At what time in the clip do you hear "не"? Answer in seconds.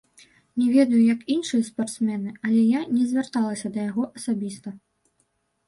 0.61-0.69, 2.97-3.03